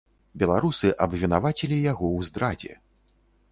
[0.43, 2.73] Беларусы абвінавацілі яго ў здрадзе.